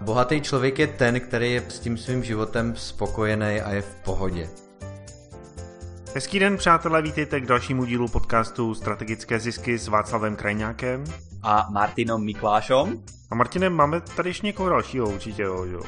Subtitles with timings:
[0.00, 4.48] Bohatý člověk je ten, který je s tím svým životem spokojený a je v pohodě.
[6.14, 11.04] Hezký den, přátelé, vítejte k dalšímu dílu podcastu Strategické zisky s Václavem Krajňákem.
[11.42, 13.02] A Martinom Miklášom.
[13.30, 15.82] A Martinem, máme tady ještě někoho dalšího určitě, jo.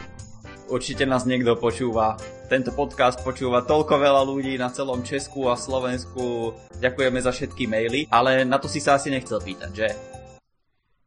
[0.69, 2.21] Určite nás niekto počúva.
[2.53, 6.53] Tento podcast počúva toľko veľa ľudí na celom Česku a Slovensku.
[6.77, 9.89] Ďakujeme za všetky maily, ale na to si sa asi nechcel pýtať, že?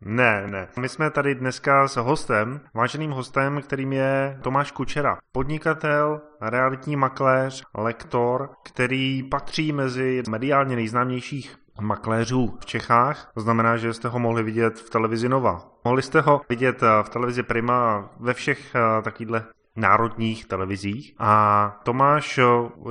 [0.05, 0.67] Ne, ne.
[0.79, 5.17] My jsme tady dneska s hostem, váženým hostem, kterým je Tomáš Kučera.
[5.31, 13.31] Podnikatel, realitní makléř, lektor, který patří mezi mediálně nejznámějších makléřů v Čechách.
[13.33, 15.71] To znamená, že jste ho mohli vidět v televizi Nova.
[15.85, 19.43] Mohli jste ho vidět v televizi Prima ve všech eh, takovýchhle
[19.75, 21.15] národních televizích.
[21.19, 22.39] A Tomáš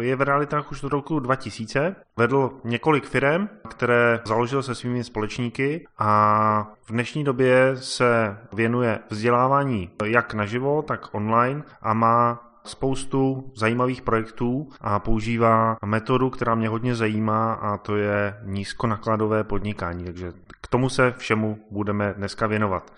[0.01, 1.97] je v realitách už od roku 2000.
[2.16, 9.91] Vedl několik firm, které založil se svými společníky a v dnešní době se věnuje vzdělávání
[10.05, 16.95] jak naživo, tak online a má spoustu zajímavých projektů a používá metodu, která mě hodně
[16.95, 20.04] zajímá a to je nízkonakladové podnikání.
[20.04, 22.93] Takže k tomu se všemu budeme dneska věnovat.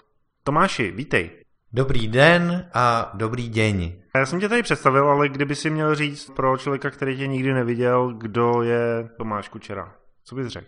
[0.45, 1.42] Tomáši, vítej.
[1.75, 3.93] Dobrý den a dobrý den.
[4.17, 7.53] Já jsem tě tady představil, ale kdyby si měl říct pro člověka, který tě nikdy
[7.53, 10.67] neviděl, kdo je Tomáš Kučera, co bys řekl?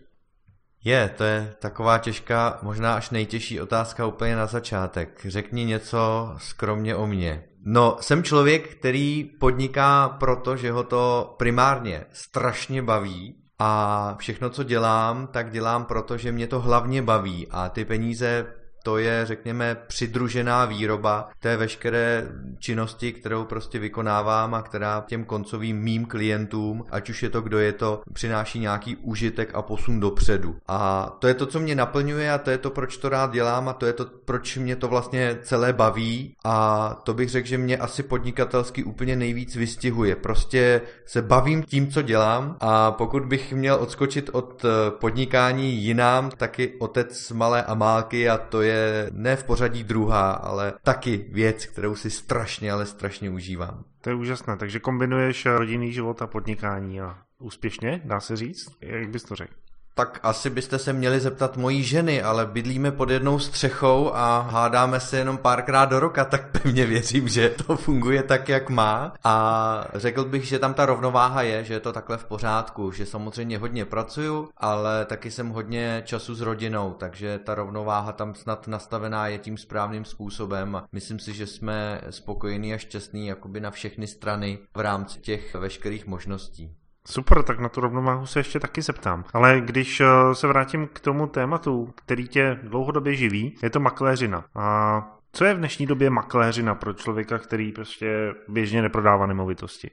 [0.84, 5.27] Je, to je taková těžká, možná až nejtěžší otázka úplně na začátek.
[5.28, 7.44] Řekni něco skromně o mně.
[7.66, 14.62] No, jsem člověk, který podniká proto, že ho to primárně strašně baví a všechno, co
[14.62, 18.47] dělám, tak dělám proto, že mě to hlavně baví a ty peníze
[18.84, 25.78] to je, řekněme, přidružená výroba té veškeré činnosti, kterou prostě vykonávám a která těm koncovým
[25.78, 30.56] mým klientům, ať už je to kdo je to, přináší nějaký užitek a posun dopředu.
[30.68, 33.68] A to je to, co mě naplňuje a to je to, proč to rád dělám
[33.68, 37.58] a to je to, proč mě to vlastně celé baví a to bych řekl, že
[37.58, 40.16] mě asi podnikatelsky úplně nejvíc vystihuje.
[40.16, 46.75] Prostě se bavím tím, co dělám a pokud bych měl odskočit od podnikání jinám, taky
[46.78, 51.96] otec malé Amálky a to je je ne v pořadí druhá, ale taky věc, kterou
[51.96, 53.84] si strašně, ale strašně užívám.
[54.00, 58.76] To je úžasné, takže kombinuješ rodinný život a podnikání a úspěšně, dá se říct?
[58.80, 59.54] Jak bys to řekl?
[59.97, 65.00] Tak asi byste se měli zeptat mojí ženy, ale bydlíme pod jednou střechou a hádáme
[65.00, 69.12] se jenom párkrát do roka, tak pevně věřím, že to funguje tak, jak má.
[69.25, 73.06] A řekl bych, že tam ta rovnováha je, že je to takhle v pořádku, že
[73.06, 78.69] samozřejmě hodně pracuju, ale taky jsem hodně času s rodinou, takže ta rovnováha tam snad
[78.69, 80.83] nastavená je tím správným způsobem.
[80.93, 86.06] Myslím si, že jsme spokojení a šťastní jakoby na všechny strany v rámci těch veškerých
[86.06, 86.84] možností.
[87.09, 89.25] Super, tak na tu rovnováhu se ještě taky zeptám.
[89.32, 94.44] Ale když eh, se vrátím k tomu tématu, který tě dlouhodobě živí, je to makléřina.
[94.54, 95.00] A
[95.32, 99.91] co je v dnešní době makléřina pro člověka, který prostě běžně neprodává nemovitosti?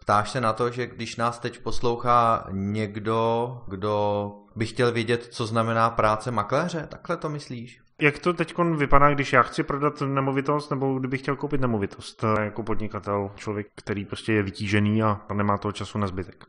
[0.00, 5.46] Ptáš se na to, že když nás teď poslouchá někdo, kdo by chtěl vědět, co
[5.46, 6.86] znamená práce makléře?
[6.90, 7.80] Takhle to myslíš?
[8.00, 12.62] Jak to teď vypadá, když já chci prodat nemovitost, nebo kdybych chtěl koupit nemovitost jako
[12.62, 16.44] podnikatel, člověk, který prostě je vytížený a nemá toho času na zbytek?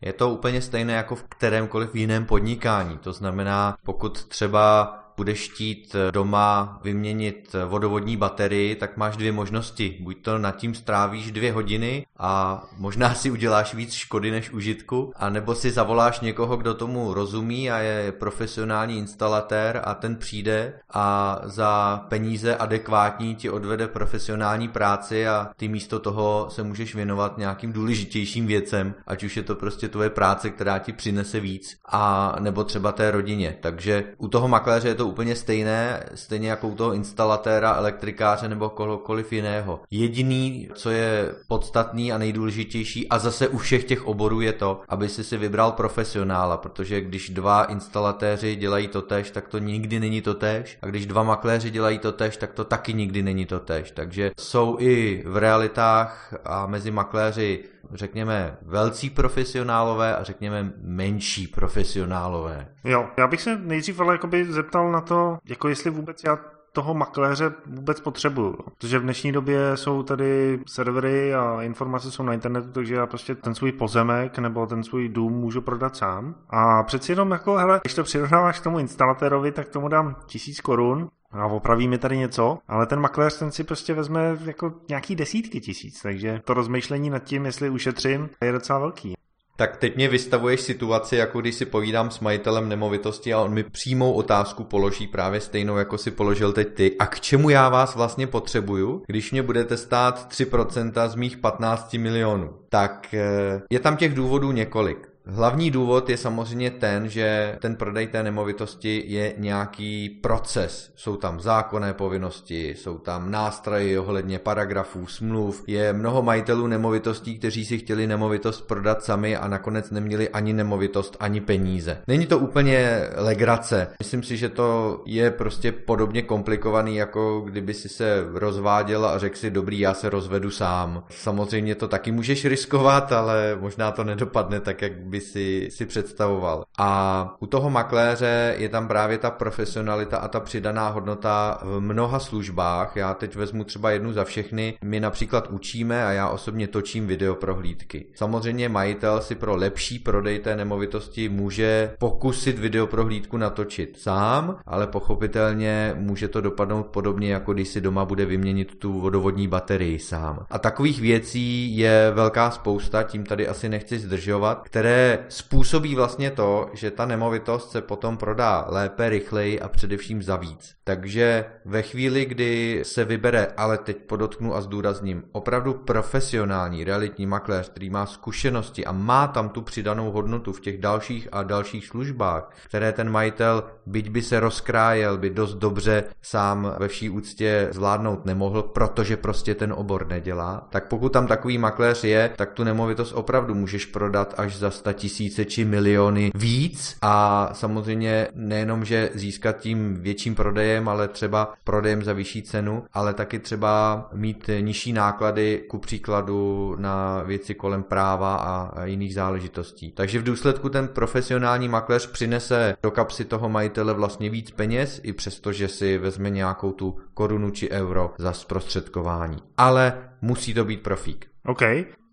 [0.00, 2.98] Je to úplně stejné jako v kterémkoliv jiném podnikání.
[2.98, 9.32] To znamená, pokud třeba budeš chtít eh, doma vyměnit eh, vodovodní baterii, tak máš dvě
[9.32, 9.98] možnosti.
[10.00, 15.12] Buď to nad tím strávíš dvě hodiny a možná si uděláš víc škody než užitku,
[15.16, 21.40] anebo si zavoláš někoho, kdo tomu rozumí a je profesionální instalatér a ten přijde a
[21.44, 27.72] za peníze adekvátní ti odvede profesionální práci a ty místo toho se můžeš věnovat nějakým
[27.72, 32.64] důležitějším věcem, ať už je to prostě tvoje práce, která ti přinese víc, a nebo
[32.64, 33.56] třeba té rodině.
[33.60, 38.48] Takže u toho makléře je to to úplně stejné, stejně jako u toho instalatéra, elektrikáře
[38.48, 39.80] nebo kohokoliv jiného.
[39.90, 45.08] Jediný, co je podstatný a nejdůležitější a zase u všech těch oborů je to, aby
[45.08, 50.22] si si vybral profesionála, protože když dva instalatéři dělají to tež, tak to nikdy není
[50.22, 53.60] to tež a když dva makléři dělají to tež, tak to taky nikdy není to
[53.60, 53.90] tež.
[53.90, 62.68] Takže jsou i v realitách a mezi makléři řekněme, velcí profesionálové a řekněme menší profesionálové.
[62.84, 66.38] Jo, já bych se nejdřív ale zeptal na to, jako jestli vůbec já
[66.74, 68.56] toho makléře vůbec potřebuju.
[68.78, 73.34] Protože v dnešní době jsou tady servery a informace jsou na internetu, takže já prostě
[73.34, 76.34] ten svůj pozemek nebo ten svůj dům můžu prodat sám.
[76.50, 80.60] A přeci jenom jako, hele, když to přirovnáváš k tomu instalatérovi, tak tomu dám tisíc
[80.60, 85.16] korun a opraví mi tady něco, ale ten makléř ten si prostě vezme jako nějaký
[85.16, 89.14] desítky tisíc, takže to rozmýšlení nad tím, jestli ušetřím, je docela velký.
[89.56, 93.62] Tak teď mě vystavuješ situaci, jako když si povídám s majitelem nemovitosti a on mi
[93.62, 96.96] přímou otázku položí právě stejnou, jako si položil teď ty.
[96.98, 101.94] A k čemu já vás vlastně potřebuju, když mě budete stát 3% z mých 15
[101.94, 102.50] milionů?
[102.68, 105.13] Tak eh, je tam těch důvodů několik.
[105.26, 110.92] Hlavní důvod je samozřejmě ten, že ten prodej té nemovitosti je nějaký proces.
[110.96, 115.64] Jsou tam zákonné povinnosti, jsou tam nástroje ohledně paragrafů, smluv.
[115.66, 121.16] Je mnoho majitelů nemovitostí, kteří si chtěli nemovitost prodat sami a nakonec neměli ani nemovitost,
[121.20, 121.98] ani peníze.
[122.06, 123.88] Není to úplně legrace.
[123.98, 129.36] Myslím si, že to je prostě podobně komplikovaný, jako kdyby si se rozváděl a řekl
[129.36, 131.04] si, dobrý, já se rozvedu sám.
[131.10, 136.64] Samozřejmě to taky můžeš riskovat, ale možná to nedopadne tak, jak by si, si představoval.
[136.78, 142.18] A u toho makléře je tam právě ta profesionalita a ta přidaná hodnota v mnoha
[142.18, 142.96] službách.
[142.96, 144.78] Já teď vezmu třeba jednu za všechny.
[144.84, 148.06] My například učíme a já osobně točím videoprohlídky.
[148.14, 155.94] Samozřejmě majitel si pro lepší prodej té nemovitosti může pokusit videoprohlídku natočit sám, ale pochopitelně
[155.98, 160.46] může to dopadnout podobně, jako když si doma bude vyměnit tu vodovodní baterii sám.
[160.50, 166.70] A takových věcí je velká spousta, tím tady asi nechci zdržovat, které způsobí vlastně to,
[166.72, 170.74] že ta nemovitost se potom prodá lépe, rychleji a především za víc.
[170.84, 177.68] Takže ve chvíli, kdy se vybere, ale teď podotknu a zdůrazním, opravdu profesionální realitní makléř,
[177.68, 182.50] který má zkušenosti a má tam tu přidanou hodnotu v těch dalších a dalších službách,
[182.64, 188.26] které ten majitel, byť by se rozkrájel, by dost dobře sám ve vší úctě zvládnout
[188.26, 193.12] nemohl, protože prostě ten obor nedělá, tak pokud tam takový makléř je, tak tu nemovitost
[193.12, 199.58] opravdu můžeš prodat až za 100 tisíce či miliony víc a samozřejmě nejenom, že získat
[199.58, 205.64] tím větším prodejem, ale třeba prodejem za vyšší cenu, ale taky třeba mít nižší náklady
[205.68, 209.92] ku příkladu na věci kolem práva a jiných záležitostí.
[209.92, 215.12] Takže v důsledku ten profesionální makléř přinese do kapsy toho majitele vlastně víc peněz, i
[215.12, 219.38] přesto, že si vezme nějakou tu korunu či euro za zprostředkování.
[219.56, 221.26] Ale musí to být profík.
[221.46, 221.62] OK.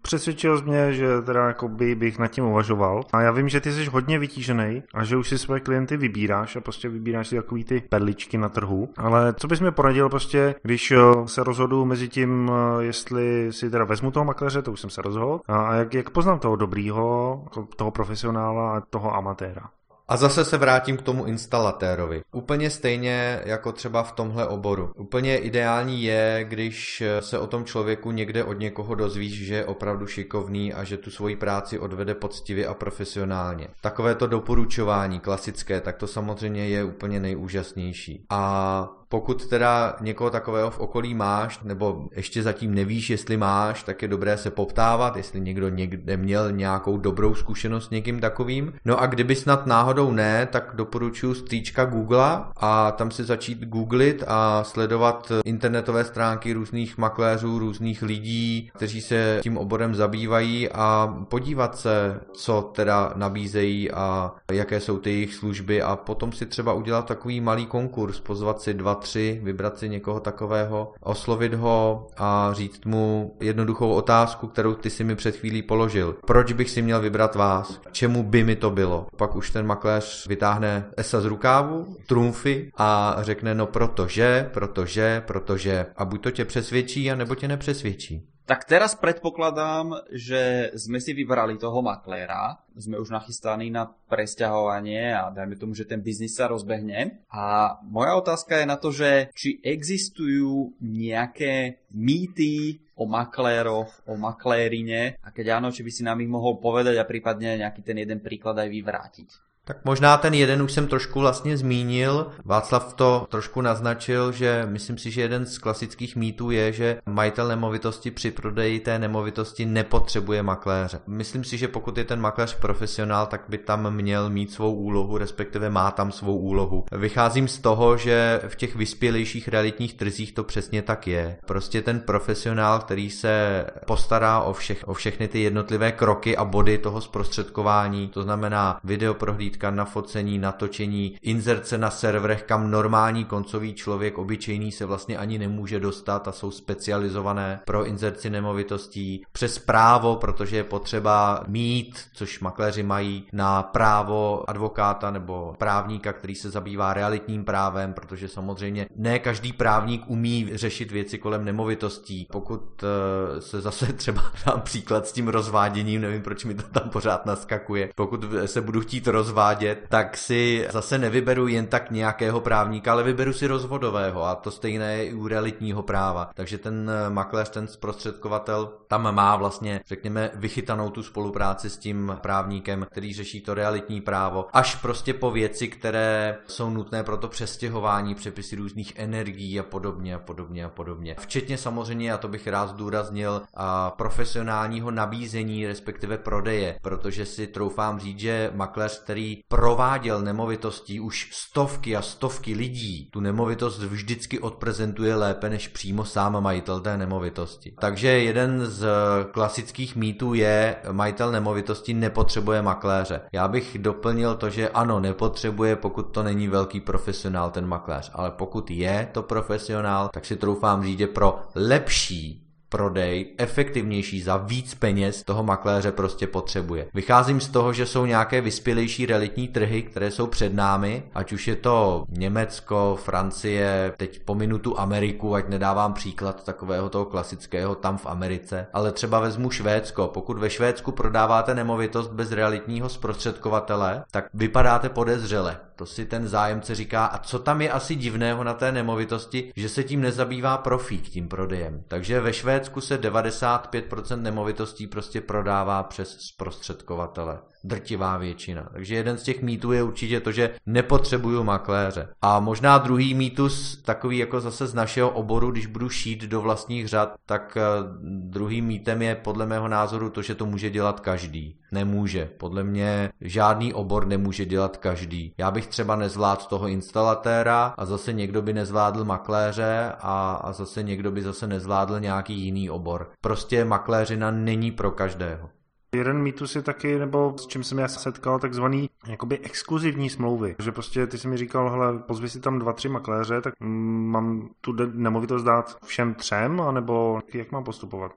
[0.02, 3.04] Přesvědčil mě, že teda jako by bych nad tím uvažoval.
[3.14, 6.56] A já vím, že ty jsi hodně vytížený a že už si své klienty vybíráš
[6.56, 8.90] a prostě vybíráš si takový ty perličky na trhu.
[8.98, 13.70] Ale co bys mi poradil prostě, když eh, se rozhodu mezi tím, eh, jestli si
[13.70, 17.42] teda vezmu toho makléře, to už jsem se rozhodl, a jak, jak poznám toho dobrýho,
[17.44, 19.70] jako toho profesionála a toho amatéra.
[20.12, 22.22] A zase se vrátím k tomu instalatérovi.
[22.32, 24.92] Úplně stejně jako třeba v tomhle oboru.
[24.96, 30.08] Úplně ideální je, když se o tom člověku někde od někoho dozvíš, že je opravdu
[30.08, 33.68] šikovný a že tu svoji práci odvede poctivě a profesionálně.
[33.82, 38.26] Takové to doporučování klasické, tak to samozřejmě je úplně nejúžasnější.
[38.30, 44.02] A pokud teda někoho takového v okolí máš, nebo ještě zatím nevíš, jestli máš, tak
[44.02, 48.74] je dobré se poptávat, jestli někdo někde měl nějakou dobrou zkušenost s někým takovým.
[48.86, 54.24] No a kdyby snad náhodou ne, tak doporučuji stříčka Google a tam si začít googlit
[54.28, 61.78] a sledovat internetové stránky různých makléřů, různých lidí, kteří se tím oborem zabývají a podívat
[61.78, 67.06] se, co teda nabízejí a jaké jsou ty jejich služby a potom si třeba udělat
[67.06, 72.86] takový malý konkurs, pozvat si dva tři, vybrat si někoho takového, oslovit ho a říct
[72.86, 76.16] mu jednoduchou otázku, kterou ty si mi před chvílí položil.
[76.28, 77.82] Proč bych si měl vybrat vás?
[77.92, 79.08] Čemu by mi to bylo?
[79.18, 85.86] Pak už ten makléř vytáhne esa z rukávu, trumfy a řekne no protože, protože, protože.
[85.98, 88.31] A buď to tě přesvědčí, anebo tě nepřesvědčí.
[88.52, 95.32] Tak teraz predpokladám, že sme si vybrali toho makléra, sme už nachystaní na presťahovanie a
[95.32, 97.24] dajme tomu, že ten biznis sa rozbehne.
[97.32, 105.16] A moja otázka je na to, že či existujú nejaké mýty o makléroch, o maklérine
[105.24, 108.20] a keď áno, či by si nám ich mohol povedať a prípadne nejaký ten jeden
[108.20, 109.51] príklad aj vyvrátiť.
[109.66, 112.28] Tak možná ten jeden už jsem trošku vlastně zmínil.
[112.46, 117.48] Václav to trošku naznačil, že myslím si, že jeden z klasických mýtů je, že majitel
[117.48, 121.00] nemovitosti při prodeji té nemovitosti nepotřebuje makléře.
[121.08, 125.18] Myslím si, že pokud je ten makléř profesionál, tak by tam měl mít svou úlohu,
[125.18, 126.86] respektive má tam svou úlohu.
[126.92, 131.38] Vycházím z toho, že v těch vyspělejších realitních trzích to přesně tak je.
[131.46, 136.78] Prostě ten profesionál, který se postará o, všech, o všechny ty jednotlivé kroky a body
[136.78, 139.14] toho zprostředkování, to znamená video
[139.52, 145.40] vodítka na focení, natočení, inzerce na serverech, kam normální koncový člověk obyčejný se vlastně ani
[145.40, 152.40] nemůže dostat a jsou specializované pro inzerci nemovitostí, přes právo, protože je potřeba mít, což
[152.40, 159.20] makléři mají, na právo advokáta nebo právníka, který se zabývá realitním právem, protože samozřejmě ne
[159.20, 162.28] každý právník umí řešit věci kolem nemovitostí.
[162.32, 166.90] Pokud eh, se zase třeba dám příklad s tím rozváděním, nevím, proč mi to tam
[166.90, 167.90] pořád naskakuje.
[167.96, 169.41] Pokud se budu chtít rozvádět,
[169.90, 174.98] tak si zase nevyberu jen tak nějakého právníka, ale vyberu si rozvodového a to stejné
[174.98, 176.30] je i u realitního práva.
[176.34, 182.18] Takže ten eh, makléř, ten zprostředkovatel tam má vlastně, řekněme, vychytanou tu spolupráci s tím
[182.22, 187.28] právníkem, který řeší to realitní právo, až prostě po věci, které jsou nutné pro to
[187.28, 191.16] přestěhování, přepisy různých energií a podobně a podobně a podobně.
[191.20, 198.00] Včetně samozřejmě, a to bych rád zdůraznil, a profesionálního nabízení, respektive prodeje, protože si troufám
[198.00, 205.16] říct, že makléř, který prováděl nemovitostí už stovky a stovky lidí, tu nemovitost vždycky odprezentuje
[205.16, 207.74] lépe než přímo sám majitel té nemovitosti.
[207.80, 208.88] Takže jeden z
[209.32, 213.22] klasických mýtů je, majitel nemovitosti nepotřebuje makléře.
[213.32, 218.32] Já bych doplnil to, že ano, nepotřebuje, pokud to není velký profesionál ten makléř, ale
[218.32, 222.41] pokud je to profesionál, tak si troufám říct, že pro lepší
[222.72, 226.88] prodej efektivnější za víc peněz toho makléře prostě potřebuje.
[226.94, 231.48] Vycházím z toho, že jsou nějaké vyspělejší realitní trhy, které jsou před námi, ať už
[231.48, 237.98] je to Německo, Francie, teď po minutu Ameriku, ať nedávám příklad takového toho klasického tam
[237.98, 240.08] v Americe, ale třeba vezmu Švédsko.
[240.08, 245.58] Pokud ve Švédsku prodáváte nemovitost bez realitního zprostředkovatele, tak vypadáte podezřele.
[245.76, 249.70] To si ten zájemce říká, a co tam je asi divného na té nemovitosti, že
[249.70, 251.84] se tím nezabývá profík tím prodejem.
[251.88, 258.70] Takže ve Švédsku se 95% nemovitostí prostě prodává přes zprostředkovatele drtivá většina.
[258.74, 262.08] Takže jeden z těch mýtů je určitě to, že nepotřebuju makléře.
[262.22, 266.88] A možná druhý mýtus, takový jako zase z našeho oboru, když budu šít do vlastních
[266.88, 267.62] řad, tak eh,
[268.04, 271.58] druhým mýtem je podle mého názoru to, že to může dělat každý.
[271.72, 272.30] Nemůže.
[272.38, 275.34] Podle mě žádný obor nemůže dělat každý.
[275.38, 280.84] Já bych třeba nezvládl toho instalatéra a zase někdo by nezvládl makléře a, a zase
[280.84, 283.10] někdo by zase nezvládl nějaký jiný obor.
[283.22, 285.50] Prostě makléřina není pro každého.
[285.96, 290.56] Jeden mýtus je taky, nebo s čím jsem já setkal, takzvaný jakoby exkluzivní smlouvy.
[290.60, 294.50] Že prostě ty jsi mi říkal, hele, pozvi si tam dva, tři makléře, tak mám
[294.62, 298.12] tu nemovitost dát všem třem, anebo jak mám postupovat?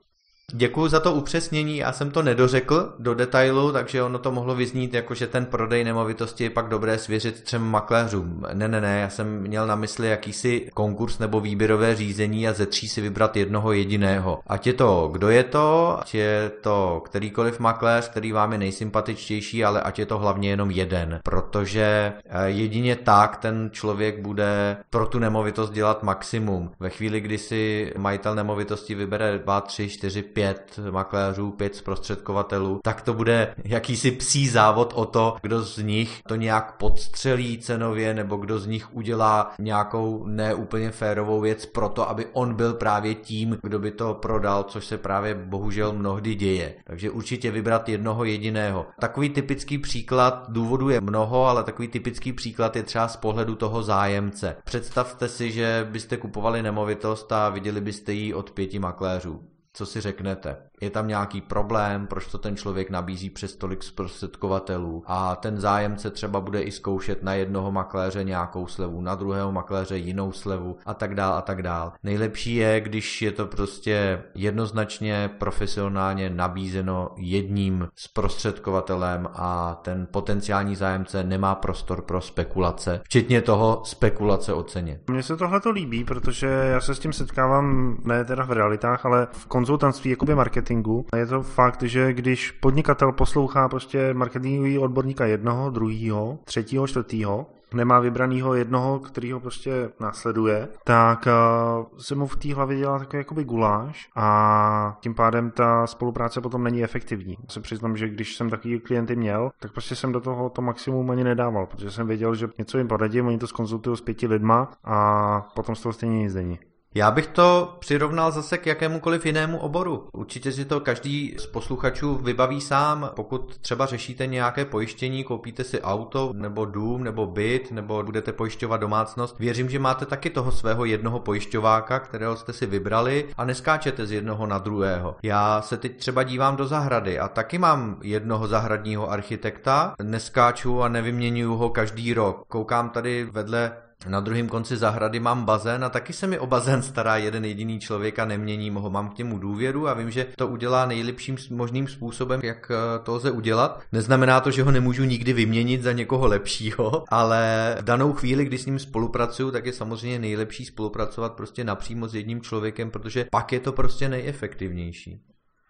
[0.53, 4.93] Děkuji za to upřesnění, já jsem to nedořekl do detailu, takže ono to mohlo vyznít
[4.93, 8.45] jako, že ten prodej nemovitosti je pak dobré svěřit třem makléřům.
[8.53, 12.65] Ne, ne, ne, já jsem měl na mysli jakýsi konkurs nebo výběrové řízení a ze
[12.65, 14.39] tří si vybrat jednoho jediného.
[14.47, 19.65] Ať je to, kdo je to, ať je to kterýkoliv makléř, který vám je nejsympatičtější,
[19.65, 25.05] ale ať je to hlavně jenom jeden, protože eh, jedině tak ten člověk bude pro
[25.05, 26.71] tu nemovitost dělat maximum.
[26.79, 33.01] Ve chvíli, kdy si majitel nemovitosti vybere 2, 3, 4, pět makléřů, pět zprostředkovatelů, tak
[33.01, 38.35] to bude jakýsi psí závod o to, kdo z nich to nějak podstřelí cenově, nebo
[38.37, 43.57] kdo z nich udělá nějakou neúplně férovou věc pro to, aby on byl právě tím,
[43.63, 46.75] kdo by to prodal, což se právě bohužel mnohdy děje.
[46.83, 48.85] Takže určitě vybrat jednoho jediného.
[48.99, 53.83] Takový typický příklad důvodu je mnoho, ale takový typický příklad je třeba z pohledu toho
[53.83, 54.55] zájemce.
[54.63, 60.01] Představte si, že byste kupovali nemovitost a viděli byste ji od pěti makléřů co si
[60.01, 65.59] řeknete je tam nějaký problém, proč to ten člověk nabízí přes tolik zprostředkovatelů a ten
[65.59, 70.77] zájemce třeba bude i zkoušet na jednoho makléře nějakou slevu, na druhého makléře jinou slevu
[70.85, 71.93] a tak dál a tak dál.
[72.03, 81.23] Nejlepší je, když je to prostě jednoznačně profesionálně nabízeno jedním zprostředkovatelem a ten potenciální zájemce
[81.23, 84.99] nemá prostor pro spekulace, včetně toho spekulace o ceně.
[85.07, 89.05] Mně se tohle to líbí, protože já se s tím setkávám ne teda v realitách,
[89.05, 91.05] ale v konzultantství jakoby marketing marketingu.
[91.15, 97.99] Je to fakt, že když podnikatel poslouchá prostě marketingový odborníka jednoho, druhého, třetího, čtvrtého, nemá
[97.99, 103.17] vybranýho jednoho, který ho prostě následuje, tak uh, se mu v té hlavě dělá takový
[103.17, 107.37] jakoby guláš a tím pádem ta spolupráce potom není efektivní.
[107.49, 111.11] Se přiznám, že když jsem takový klienty měl, tak prostě jsem do toho to maximum
[111.11, 114.71] ani nedával, protože jsem věděl, že něco jim poradím, oni to skonzultují s pěti lidma
[114.83, 116.59] a potom z toho stejně nic není.
[116.97, 120.07] Já bych to přirovnal zase k jakémukoliv jinému oboru.
[120.13, 123.11] Určitě si to každý z posluchačů vybaví sám.
[123.15, 128.77] Pokud třeba řešíte nějaké pojištění, koupíte si auto, nebo dům, nebo byt, nebo budete pojišťovat
[128.77, 134.05] domácnost, věřím, že máte taky toho svého jednoho pojišťováka, kterého jste si vybrali a neskáčete
[134.05, 135.15] z jednoho na druhého.
[135.23, 140.87] Já se teď třeba dívám do zahrady a taky mám jednoho zahradního architekta, neskáču a
[140.87, 142.43] nevyměňuju ho každý rok.
[142.47, 143.71] Koukám tady vedle
[144.07, 147.79] na druhém konci zahrady mám bazén a taky se mi o bazén stará jeden jediný
[147.79, 148.89] člověk a neměním ho.
[148.89, 153.13] Mám k němu důvěru a vím, že to udělá nejlepším možným způsobem, jak eh, to
[153.13, 153.81] lze udělat.
[153.91, 158.57] Neznamená to, že ho nemůžu nikdy vyměnit za někoho lepšího, ale v danou chvíli, kdy
[158.57, 163.51] s ním spolupracuju, tak je samozřejmě nejlepší spolupracovat prostě napřímo s jedním člověkem, protože pak
[163.51, 165.21] je to prostě nejefektivnější.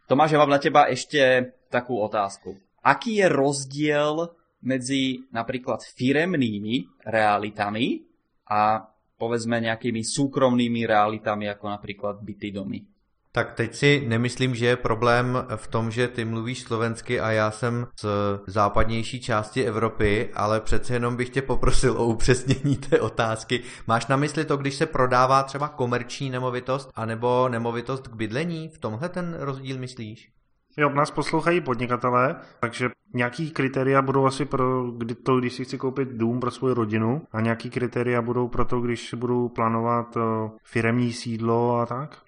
[0.07, 2.57] Tomáš, já mám na těba ještě takovou otázku.
[2.83, 4.29] Aký je rozdíl
[4.61, 7.99] mezi například firemnými realitami
[8.49, 8.87] a
[9.17, 12.79] povedzme nejakými súkromnými realitami, ako napríklad byty domy.
[13.35, 17.51] Tak teď si nemyslím, že je problém v tom, že ty mluvíš slovensky a já
[17.51, 18.05] jsem z
[18.47, 23.61] západnější části Evropy, ale přece jenom bych tě poprosil o upřesnění té otázky.
[23.87, 28.69] Máš na mysli to, když se prodává třeba komerční nemovitost anebo nemovitost k bydlení?
[28.69, 30.31] V tomhle ten rozdíl myslíš?
[30.77, 35.77] Jo, nás poslouchají podnikatelé, takže nějaký kritéria budou asi pro kdy to, když si chci
[35.77, 40.49] koupit dům pro svou rodinu a nějaký kritéria budou pro to, když budu plánovat eh,
[40.63, 42.24] firemní sídlo a tak?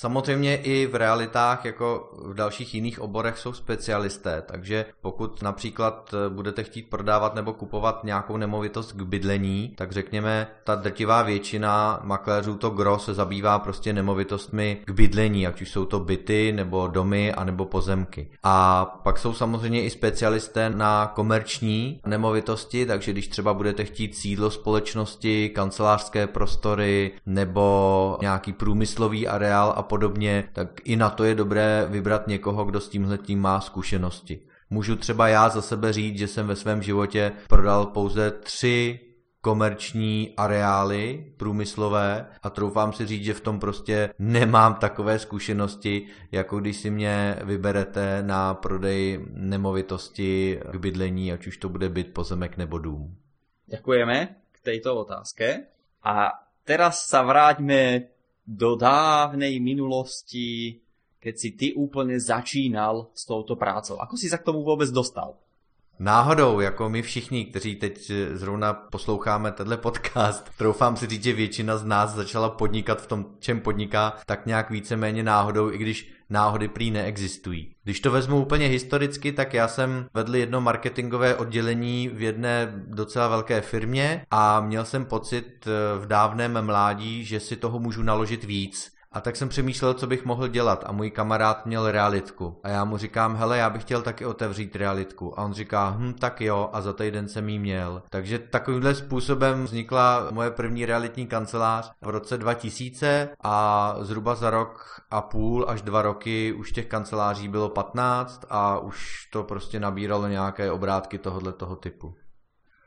[0.00, 6.30] Samozřejmě i v realitách, jako v dalších jiných oborech, jsou specialisté, takže pokud například eh,
[6.30, 12.54] budete chtít prodávat nebo kupovat nějakou nemovitost k bydlení, tak řekněme, ta drtivá většina makléřů,
[12.54, 17.32] to gro, se zabývá prostě nemovitostmi k bydlení, ať už jsou to byty, nebo domy,
[17.32, 18.30] anebo pozemky.
[18.42, 24.50] A pak jsou samozřejmě i specialisté na komerční nemovitosti, takže když třeba budete chtít sídlo
[24.50, 31.86] společnosti, kancelářské prostory, nebo nějaký průmyslový areál a podobně, tak i na to je dobré
[31.90, 34.46] vybrat někoho, kdo s tímhle tím má zkušenosti.
[34.70, 39.00] Můžu třeba já za sebe říct, že jsem ve svém životě prodal pouze tři
[39.40, 46.60] komerční areály průmyslové a troufám si říct, že v tom prostě nemám takové zkušenosti, jako
[46.60, 52.56] když si mě vyberete na prodej nemovitosti k bydlení, ať už to bude byt, pozemek
[52.56, 53.16] nebo dům.
[53.66, 55.66] Děkujeme k této otázce.
[56.02, 56.30] A
[56.64, 58.14] teraz sa vráťme
[58.50, 60.74] do dávnej minulosti,
[61.22, 64.02] keď si ty úplně začínal s touto prácou.
[64.02, 65.38] Ako si sa k tomu vůbec dostal?
[66.02, 71.76] Náhodou, jako my všichni, kteří teď zrovna posloucháme tenhle podcast, troufám si říct, že většina
[71.76, 76.68] z nás začala podnikat v tom, čem podniká, tak nějak víceméně náhodou, i když náhody
[76.68, 77.74] prý neexistují.
[77.84, 83.28] Když to vezmu úplně historicky, tak já jsem vedl jedno marketingové oddělení v jedné docela
[83.28, 88.44] velké firmě a měl jsem pocit eh, v dávném mládí, že si toho můžu naložit
[88.44, 92.60] víc a tak jsem přemýšlel, co bych mohl dělat a můj kamarád měl realitku.
[92.62, 95.40] A já mu říkám, hele, já bych chtěl taky otevřít realitku.
[95.40, 98.02] A on říká, hm, tak jo, a za týden jsem jí měl.
[98.10, 105.00] Takže takovýmhle způsobem vznikla moje první realitní kancelář v roce 2000 a zhruba za rok
[105.10, 110.28] a půl až dva roky už těch kanceláří bylo 15 a už to prostě nabíralo
[110.28, 112.14] nějaké obrátky tohohle toho typu.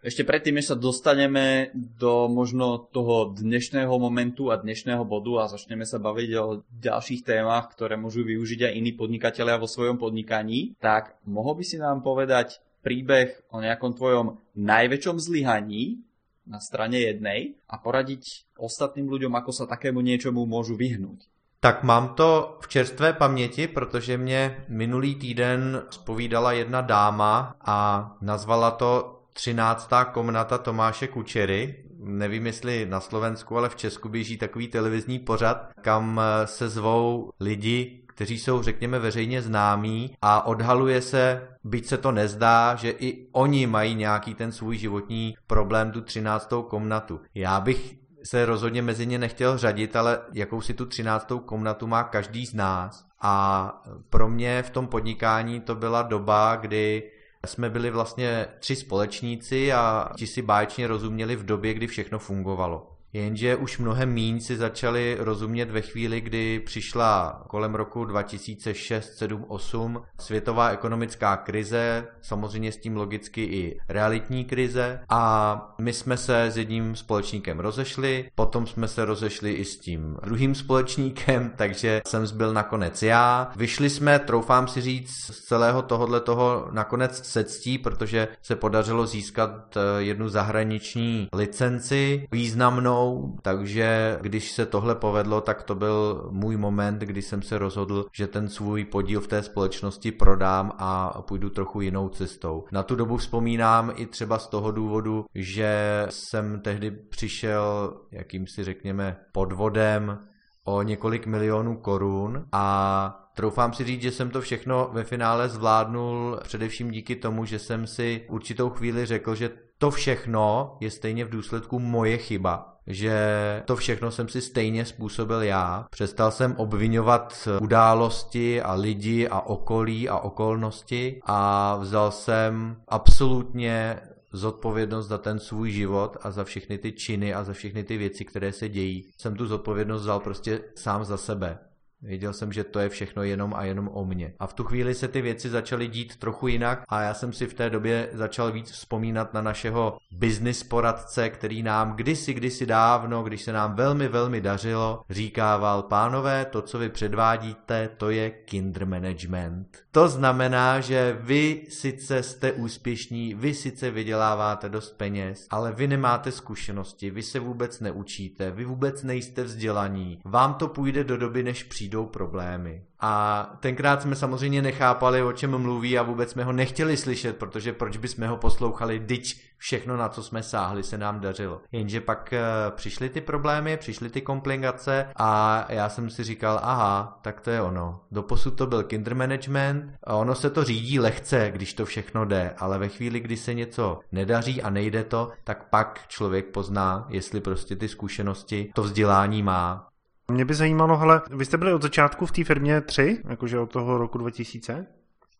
[0.03, 5.87] Ešte predtým, než sa dostaneme do možno toho dnešného momentu a dnešného bodu a začneme
[5.87, 11.15] sa baviť o ďalších témach, ktoré môžu využiť aj iní podnikatelia vo svojom podnikaní, tak
[11.23, 16.03] mohol by si nám povedať príbeh o nejakom tvojom najväčšom zlyhaní
[16.51, 21.31] na strane jednej a poradiť ostatným ľuďom, ako sa takému niečomu môžu vyhnúť.
[21.63, 27.77] Tak mám to v čerstvé paměti, protože mě minulý týden spovídala jedna dáma a
[28.21, 29.89] nazvala to 13.
[30.11, 31.83] komnata Tomáše Kučery.
[31.99, 37.31] Nevím, jestli na Slovensku, ale v Česku běží takový televizní pořad, kam eh, se zvou
[37.39, 43.27] lidi, kteří jsou, řekněme, veřejně známí a odhaluje se, byť se to nezdá, že i
[43.31, 46.49] oni mají nějaký ten svůj životní problém, tu 13.
[46.67, 47.21] komnatu.
[47.35, 51.31] Já bych se rozhodně mezi ně nechtěl řadit, ale jakou si tu 13.
[51.45, 53.05] komnatu má každý z nás.
[53.21, 57.11] A pro mě v tom podnikání to byla doba, kdy
[57.47, 62.92] jsme byli vlastně tři společníci a ti si báječně rozuměli v době, kdy všechno fungovalo.
[63.13, 69.45] Jenže už mnohem míň si začali rozumět ve chvíli, kdy přišla kolem roku 2006, 7,
[69.47, 76.43] 8 světová ekonomická krize, samozřejmě s tím logicky i realitní krize a my jsme se
[76.43, 82.27] s jedním společníkem rozešli, potom jsme se rozešli i s tím druhým společníkem, takže jsem
[82.27, 83.51] zbyl nakonec já.
[83.55, 89.07] Vyšli jsme, troufám si říct, z celého tohohle toho nakonec se ctí, protože se podařilo
[89.07, 96.27] získat eh, jednu zahraniční licenci významnou mnou, takže když se tohle povedlo, tak to byl
[96.31, 101.21] můj moment, kdy jsem se rozhodl, že ten svůj podíl v té společnosti prodám a
[101.21, 102.63] půjdu trochu jinou cestou.
[102.71, 109.17] Na tu dobu vzpomínám i třeba z toho důvodu, že jsem tehdy přišel jakýmsi řekněme
[109.31, 110.19] podvodem
[110.63, 116.39] o několik milionů korun a Troufám si říct, že jsem to všechno ve finále zvládnul
[116.43, 121.29] především díky tomu, že jsem si určitou chvíli řekl, že to všechno je stejně v
[121.29, 123.17] důsledku moje chyba, že
[123.65, 125.85] to všechno jsem si stejně způsobil já.
[125.89, 133.99] Přestal jsem obvinovat události a lidi a okolí a okolnosti a vzal jsem absolutně
[134.33, 138.25] zodpovědnost za ten svůj život a za všechny ty činy a za všechny ty věci,
[138.25, 139.11] které se dějí.
[139.17, 141.59] Jsem tu zodpovědnost vzal prostě sám za sebe.
[142.03, 144.33] Věděl jsem, že to je všechno jenom a jenom o mně.
[144.39, 147.47] A v tu chvíli se ty věci začaly dít trochu jinak a já jsem si
[147.47, 153.23] v té době začal víc vzpomínat na našeho business poradce, který nám kdysi, kdysi dávno,
[153.23, 158.85] když se nám velmi, velmi dařilo, říkával, pánové, to, co vy předvádíte, to je kinder
[158.85, 159.77] management.
[159.91, 166.31] To znamená, že vy sice jste úspěšní, vy sice vyděláváte dost peněz, ale vy nemáte
[166.31, 171.63] zkušenosti, vy se vůbec neučíte, vy vůbec nejste vzdělaní, vám to půjde do doby, než
[171.63, 172.81] přijde přijdou problémy.
[172.99, 177.73] A tenkrát jsme samozřejmě nechápali, o čem mluví a vůbec jsme ho nechtěli slyšet, protože
[177.73, 181.61] proč bychom ho poslouchali, dyč všechno, na co jsme sáhli, se nám dařilo.
[181.71, 187.19] Jenže pak eh, přišly ty problémy, přišly ty komplikace a já jsem si říkal, aha,
[187.21, 187.99] tak to je ono.
[188.11, 192.53] Doposud to byl kinder management, a ono se to řídí lehce, když to všechno jde,
[192.57, 197.41] ale ve chvíli, kdy se něco nedaří a nejde to, tak pak člověk pozná, jestli
[197.41, 199.92] prostě ty zkušenosti, to vzdělání má.
[200.31, 203.71] Mě by zajímalo, hele, vy jste byli od začátku v té firmě tři, jakože od
[203.71, 204.85] toho roku 2000?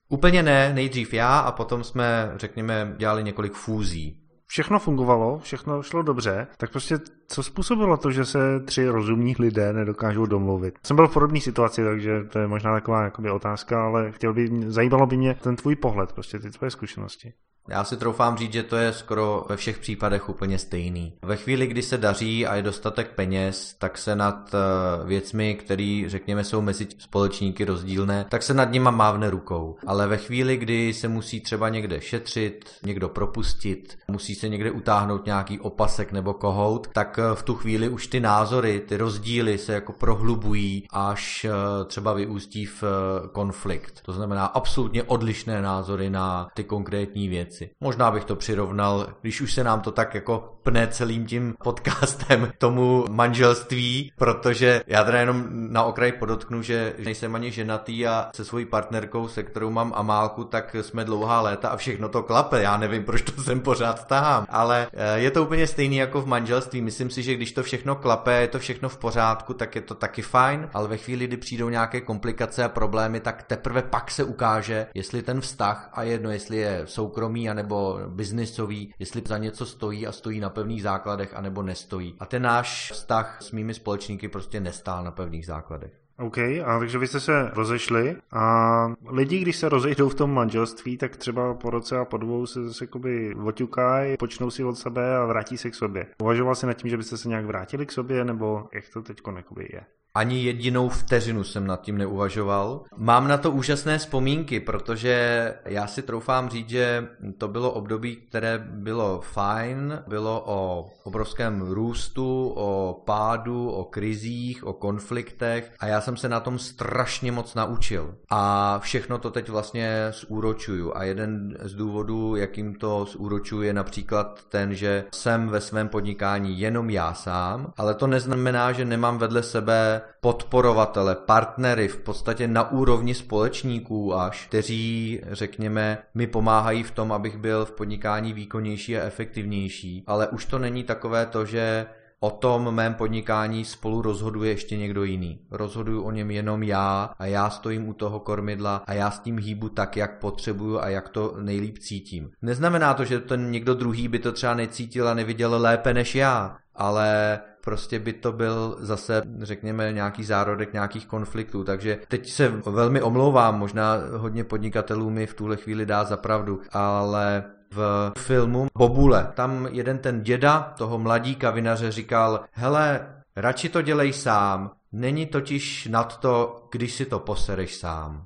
[0.10, 4.20] Úplně ne, nejdřív já a potom jsme, řekněme, dělali několik fúzí.
[4.48, 9.74] Všechno fungovalo, všechno šlo dobře, tak prostě co způsobilo to, že se tři rozumní lidé
[9.74, 10.80] nedokážou domluvit?
[10.86, 14.50] Jsem byl v podobné situaci, takže to je možná taková jakoby, otázka, ale chtěl by,
[14.68, 17.34] zajímalo by mě ten tvůj pohled, prostě ty tvoje zkušenosti.
[17.70, 21.14] Já si troufám říct, že to je skoro ve všech případech úplně stejný.
[21.22, 26.04] Ve chvíli, kdy se daří a je dostatek peněz, tak se nad eh, věcmi, které
[26.08, 29.76] řekněme jsou mezi společníky rozdílné, tak se nad nima mávne rukou.
[29.88, 35.26] Ale ve chvíli, kdy se musí třeba někde šetřit, někdo propustit, musí se někde utáhnout
[35.26, 39.74] nějaký opasek nebo kohout, tak eh, v tu chvíli už ty názory, ty rozdíly se
[39.74, 42.84] jako prohlubují, až eh, třeba vyústí v
[43.32, 44.02] konflikt.
[44.02, 47.76] To znamená absolutně odlišné názory na ty konkrétní věci věci.
[47.82, 52.52] Možná bych to přirovnal, když už se nám to tak jako pne celým tím podcastem
[52.58, 58.46] tomu manželství, protože já teda jenom na okraj podotknu, že nejsem ani ženatý a se
[58.46, 62.62] svojí partnerkou, se kterou mám Amálku, tak jsme dlouhá léta a všechno to klape.
[62.62, 66.28] Já nevím, proč to sem pořád tahám, ale eh, je to úplně stejný jako v
[66.28, 66.82] manželství.
[66.82, 69.96] Myslím si, že když to všechno klape, je to všechno v pořádku, tak je to
[69.96, 74.24] taky fajn, ale ve chvíli, kdy přijdou nějaké komplikace a problémy, tak teprve pak se
[74.24, 80.08] ukáže, jestli ten vztah a jedno, jestli je soukromý anebo biznisový, jestli za něco stojí
[80.08, 82.16] a stojí na pevných základech, anebo nestojí.
[82.20, 86.04] A ten náš vztah s mými společníky prostě nestál na pevných základech.
[86.20, 90.98] OK, a takže vy jste se rozešli a lidi, když se rozejdou v tom manželství,
[90.98, 95.18] tak třeba po roce a po dvou se zase jakoby oťukají, počnou si od sebe
[95.18, 96.06] a vrátí se k sobě.
[96.22, 99.22] Uvažoval jsi nad tím, že byste se nějak vrátili k sobě, nebo jak to teď
[99.60, 99.82] je?
[100.16, 102.82] Ani jedinou vteřinu jsem nad tím neuvažoval.
[102.98, 108.58] Mám na to úžasné vzpomínky, protože já si troufám říct, že to bylo období, které
[108.72, 116.18] bylo fajn, bylo o obrovském růstu, o pádu, o krizích, o konfliktech a já jsem
[116.18, 118.16] se na tom strašně moc naučil.
[118.30, 120.92] A všechno to teď vlastně zúročuju.
[120.96, 126.60] A jeden z důvodů, jakým to zúročuju, je například ten, že jsem ve svém podnikání
[126.60, 132.72] jenom já sám, ale to neznamená, že nemám vedle sebe podporovatele, partnery v podstatě na
[132.72, 139.04] úrovni společníků až, kteří, řekněme, mi pomáhají v tom, abych byl v podnikání výkonnější a
[139.04, 140.04] efektivnější.
[140.08, 141.86] Ale už to není takové to, že
[142.24, 145.40] o tom mém podnikání spolu rozhoduje ještě někdo jiný.
[145.52, 149.40] Rozhoduju o něm jenom já a já stojím u toho kormidla a já s tím
[149.40, 152.32] hýbu tak, jak potřebuju a jak to nejlíp cítím.
[152.42, 156.58] Neznamená to, že ten někdo druhý by to třeba necítil a neviděl lépe než já,
[156.76, 161.64] ale prostě by to byl zase, řekněme, nějaký zárodek nějakých konfliktů.
[161.64, 166.62] Takže teď se velmi omlouvám, možná hodně podnikatelů mi v tuhle chvíli dá za pravdu,
[166.72, 169.32] ale v filmu Bobule.
[169.36, 175.86] Tam jeden ten děda toho mladíka vinaře říkal, hele, radši to dělej sám, není totiž
[175.92, 178.26] nad to, když si to posereš sám.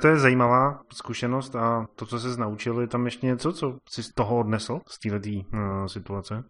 [0.00, 4.02] To je zajímavá zkušenost a to, co se naučil, je tam ještě něco, co jsi
[4.02, 6.44] z toho odnesl, z této uh, situace?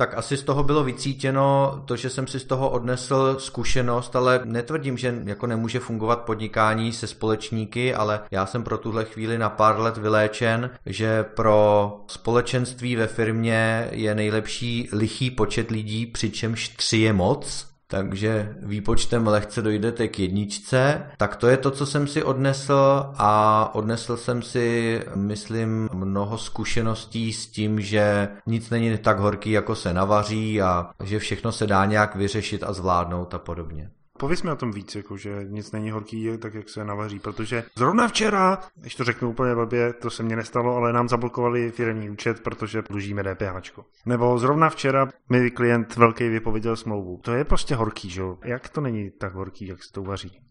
[0.00, 4.40] Tak asi z toho bylo vycítěno to, že jsem si z toho odnesl zkušenost, ale
[4.44, 9.50] netvrdím, že jako nemůže fungovat podnikání se společníky, ale já jsem pro tuhle chvíli na
[9.50, 16.96] pár let vyléčen, že pro společenství ve firmě je nejlepší lichý počet lidí, přičemž tři
[16.96, 21.02] je moc takže výpočtem lehce dojdete k jedničce.
[21.16, 27.32] Tak to je to, co jsem si odnesl a odnesl jsem si, myslím, mnoho zkušeností
[27.32, 31.84] s tím, že nic není tak horký, jako se navaří a že všechno se dá
[31.84, 33.90] nějak vyřešit a zvládnout a podobně.
[34.20, 37.64] Pověz mi o tom víc, jako, že nic není horký, tak jak se navaří, protože
[37.76, 42.10] zrovna včera, když to řeknu úplně blbě, to se mně nestalo, ale nám zablokovali firmní
[42.10, 43.80] účet, protože dlužíme DPH.
[44.06, 47.20] Nebo zrovna včera mi klient velký vypověděl smlouvu.
[47.22, 48.38] To je prostě horký, že jo?
[48.44, 50.49] Jak to není tak horký, jak se to uvaří?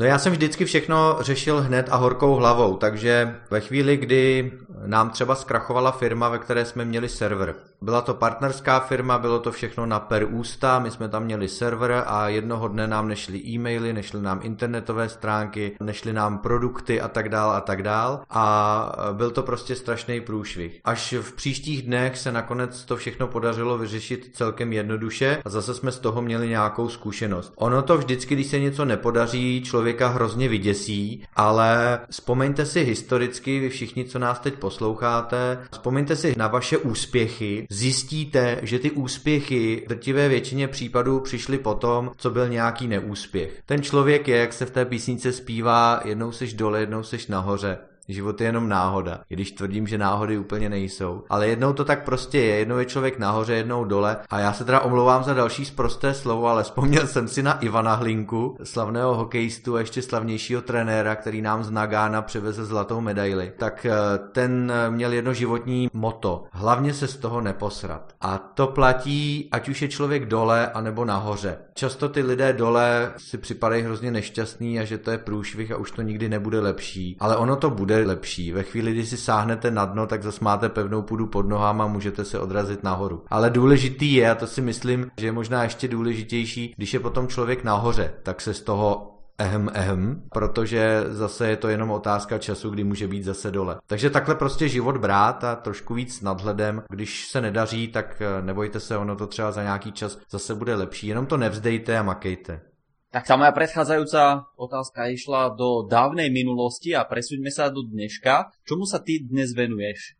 [0.00, 4.52] No já jsem vždycky všechno řešil hned a horkou hlavou, takže ve chvíli, kdy
[4.86, 7.54] nám třeba zkrachovala firma, ve které jsme měli server.
[7.82, 12.04] Byla to partnerská firma, bylo to všechno na per ústa, my jsme tam měli server
[12.06, 17.28] a jednoho dne nám nešly e-maily, nešly nám internetové stránky, nešly nám produkty a tak
[17.28, 20.80] dál a tak dál a byl to prostě strašný průšvih.
[20.84, 25.92] Až v příštích dnech se nakonec to všechno podařilo vyřešit celkem jednoduše a zase jsme
[25.92, 27.52] z toho měli nějakou zkušenost.
[27.56, 33.68] Ono to vždycky, když se něco nepodaří, člověka hrozně vyděsí, ale vzpomeňte si historicky, vy
[33.68, 39.88] všichni, co nás teď posloucháte, vzpomeňte si na vaše úspěchy, zjistíte, že ty úspěchy v
[39.88, 43.62] drtivé většině případů přišly potom, co byl nějaký neúspěch.
[43.66, 47.78] Ten člověk je, jak se v té písnice zpívá, jednou seš dole, jednou seš nahoře.
[48.08, 51.22] Život je jenom náhoda, i když tvrdím, že náhody úplně nejsou.
[51.30, 54.16] Ale jednou to tak prostě je, jednou je člověk nahoře, jednou dole.
[54.30, 57.94] A já se teda omlouvám za další zprosté slovo, ale vzpomněl jsem si na Ivana
[57.94, 63.52] Hlinku, slavného hokejistu a ještě slavnějšího trenéra, který nám z Nagána přiveze zlatou medaili.
[63.58, 63.92] Tak eh,
[64.32, 66.44] ten měl jedno životní moto.
[66.52, 68.14] Hlavně se z toho neposrat.
[68.20, 71.58] A to platí, ať už je člověk dole, anebo nahoře.
[71.74, 75.90] Často ty lidé dole si připadají hrozně nešťastný a že to je průšvih a už
[75.90, 77.16] to nikdy nebude lepší.
[77.20, 78.52] Ale ono to bude lepší.
[78.52, 81.88] Ve chvíli, kdy si sáhnete na dno, tak zase máte pevnou půdu pod nohama a
[81.88, 83.24] můžete se odrazit nahoru.
[83.30, 87.28] Ale důležitý je, a to si myslím, že je možná ještě důležitější, když je potom
[87.28, 92.70] člověk nahoře, tak se z toho ehm ehm, protože zase je to jenom otázka času,
[92.70, 93.76] kdy může být zase dole.
[93.86, 96.82] Takže takhle prostě život brát a trošku víc nadhledem.
[96.88, 100.74] Když se nedaří, tak eh, nebojte se, ono to třeba za nějaký čas zase bude
[100.74, 101.06] lepší.
[101.06, 102.60] Jenom to nevzdejte a makejte.
[103.08, 108.52] Tak tá moja predchádzajúca otázka išla do dávnej minulosti a presuňme sa do dneška.
[108.68, 110.12] Čomu sa ty dnes venuješ?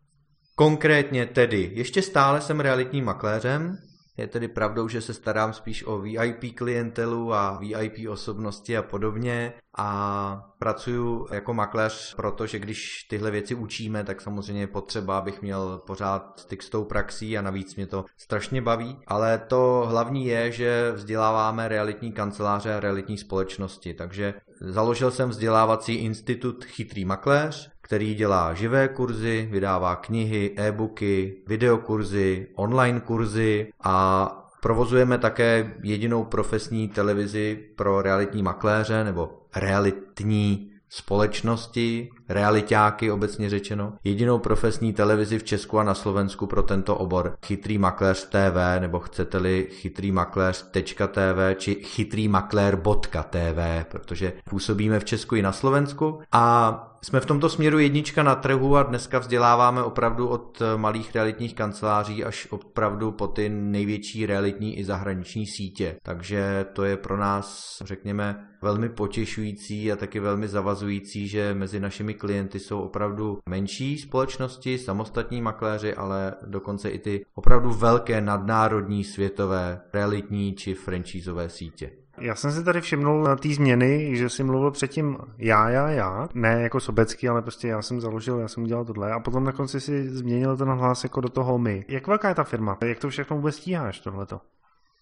[0.54, 3.76] Konkrétně tedy, ještě stále jsem realitním makléřem,
[4.18, 9.52] je tedy pravdou, že se starám spíš o VIP klientelu a VIP osobnosti a podobně.
[9.80, 15.82] A pracuju jako makléř, protože když tyhle věci učíme, tak samozřejmě je potřeba, abych měl
[15.86, 18.98] pořád styk s tou praxí a navíc mě to strašně baví.
[19.06, 25.94] Ale to hlavní je, že vzděláváme realitní kanceláře a realitní společnosti, takže založil jsem vzdělávací
[25.94, 34.26] institut Chytrý makléř, který dělá živé kurzy, vydává knihy, e-booky, videokurzy, online kurzy a
[34.60, 44.38] provozujeme také jedinou profesní televizi pro realitní makléře nebo realitní společnosti, realitáky obecně řečeno, jedinou
[44.38, 47.36] profesní televizi v Česku a na Slovensku pro tento obor.
[47.46, 55.42] Chytrý makléř TV, nebo chcete-li chytrý makléř.tv či chytrý maklér.tv, protože působíme v Česku i
[55.42, 60.62] na Slovensku a jsme v tomto směru jednička na trhu a dneska vzděláváme opravdu od
[60.76, 65.96] malých realitních kanceláří až opravdu po ty největší realitní i zahraniční sítě.
[66.02, 72.14] Takže to je pro nás, řekněme, velmi potěšující a taky velmi zavazující, že mezi našimi
[72.18, 79.80] klienty jsou opravdu menší společnosti, samostatní makléři, ale dokonce i ty opravdu velké nadnárodní světové
[79.92, 81.90] realitní či franchiseové sítě.
[82.20, 86.28] Já jsem si tady všimnul na té změny, že jsi mluvil předtím já, já, já,
[86.34, 89.52] ne jako sobecký, ale prostě já jsem založil, já jsem udělal tohle a potom na
[89.52, 91.84] konci si změnil ten hlas jako do toho my.
[91.88, 92.78] Jak velká je ta firma?
[92.84, 94.40] Jak to všechno vůbec stíháš tohleto?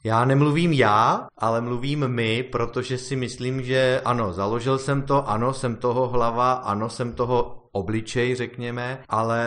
[0.04, 5.52] Já nemluvím já, ale mluvím my, protože si myslím, že ano, založil jsem to, ano,
[5.52, 9.40] jsem toho hlava, ano, jsem toho obličej, řekněme, ale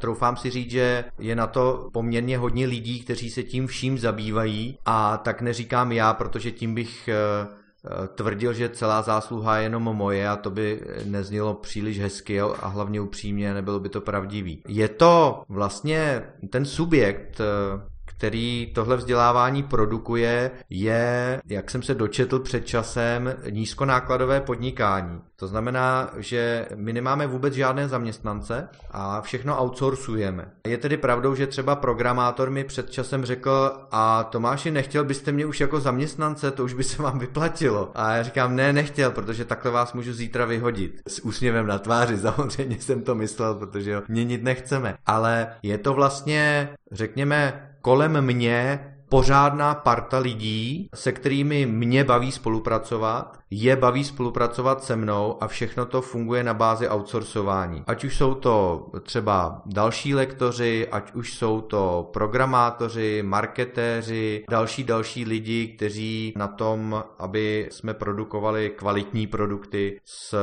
[0.00, 4.78] troufám si říct, že je na to poměrně hodně lidí, kteří se tím vším zabývají
[4.84, 9.82] a tak neříkám já, protože tím bych eh, eh, tvrdil, že celá zásluha je jenom
[9.82, 14.62] moje a to by neznělo příliš hezky a hlavně upřímně nebylo by to pravdivý.
[14.68, 22.38] Je to vlastně ten subjekt, eh, který tohle vzdělávání produkuje, je, jak jsem se dočetl
[22.38, 25.20] před časem, nízkonákladové podnikání.
[25.36, 30.50] To znamená, že my nemáme vůbec žádné zaměstnance a všechno outsourcujeme.
[30.66, 35.46] Je tedy pravdou, že třeba programátor mi před časem řekl, a Tomáši, nechtěl byste mě
[35.46, 37.90] už jako zaměstnance, to už by se vám vyplatilo.
[37.94, 41.00] A já říkám, ne, nechtěl, protože takhle vás můžu zítra vyhodit.
[41.08, 44.94] S úsměvem na tváři, samozřejmě jsem to myslel, protože ho měnit nechceme.
[45.06, 53.38] Ale je to vlastně, řekněme, kolem mě pořádná parta lidí, se kterými mě baví spolupracovat,
[53.50, 57.82] je baví spolupracovat se mnou a všechno to funguje na bázi outsourcování.
[57.86, 65.24] Ať už jsou to třeba další lektoři, ať už jsou to programátoři, marketéři, další další
[65.24, 70.38] lidi, kteří na tom, aby jsme produkovali kvalitní produkty s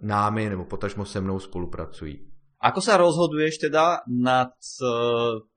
[0.00, 2.27] námi nebo potažmo se mnou spolupracují.
[2.60, 4.50] Ako sa rozhoduješ teda nad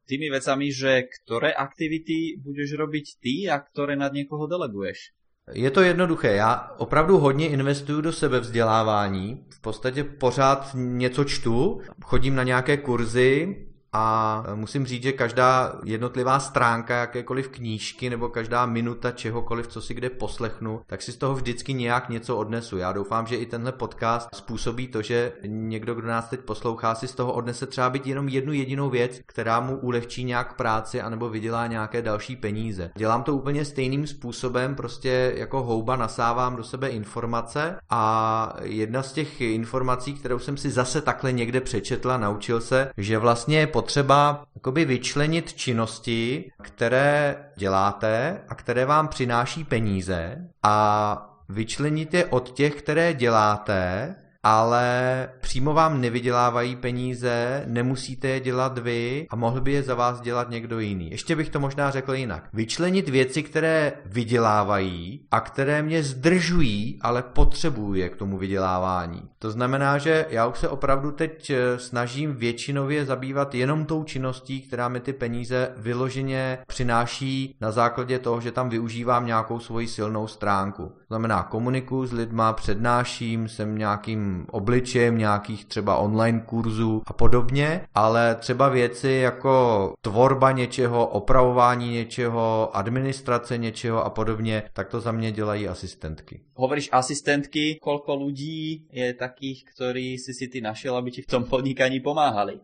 [0.06, 5.12] tými vecami, že ktoré aktivity budeš robiť ty a ktoré nad někoho deleguješ?
[5.54, 6.36] Je to jednoduché.
[6.36, 9.46] Já opravdu hodně investuju do sebevzdělávání.
[9.50, 16.40] V podstatě pořád něco čtu, chodím na nějaké kurzy, a musím říct, že každá jednotlivá
[16.40, 21.36] stránka jakékoliv knížky nebo každá minuta čehokoliv, co si kde poslechnu, tak si z toho
[21.36, 22.78] vždycky nějak něco odnesu.
[22.78, 27.08] Já doufám, že i tenhle podcast způsobí to, že někdo, kdo nás teď poslouchá, si
[27.08, 31.30] z toho odnese třeba být jenom jednu jedinou věc, která mu ulehčí nějak práci anebo
[31.30, 32.92] vydělá nějaké další peníze.
[32.96, 39.14] Dělám to úplně stejným způsobem, prostě jako houba nasávám do sebe informace a jedna z
[39.14, 44.86] těch informací, kterou jsem si zase takhle někde přečetla, naučil se, že vlastně potřeba jakoby
[44.86, 53.14] vyčlenit činnosti, které děláte a které vám přináší peníze a vyčlenit je od těch, které
[53.14, 59.96] děláte ale přímo vám nevydělávají peníze, nemusíte je dělat vy a mohl by je za
[59.96, 61.12] vás dělat někdo jiný.
[61.12, 62.50] Ještě bych to možná řekl jinak.
[62.54, 69.30] Vyčlenit věci, které vydělávají a které mě zdržují, ale potřebuju je k tomu vydělávání.
[69.40, 74.62] To znamená, že já už se opravdu teď eh, snažím většinově zabývat jenom tou činností,
[74.62, 80.28] která mi ty peníze vyloženě přináší na základě toho, že tam využívám nějakou svoji silnou
[80.28, 80.84] stránku.
[80.84, 87.82] To znamená, komunikuju s lidma, přednáším, jsem nějakým obličejem nějakých třeba online kurzů a podobně,
[87.96, 89.54] ale třeba věci jako
[90.02, 96.42] tvorba něčeho, opravování něčeho, administrace něčeho a podobně, tak to za mě dělají asistentky.
[96.56, 101.44] Hovoríš asistentky, kolko lidí je takých, ktorí si si ty našel, aby ti v tom
[101.44, 102.60] podnikaní pomáhali?